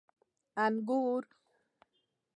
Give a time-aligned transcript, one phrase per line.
[0.03, 0.03] 🍇
[0.65, 1.23] انګور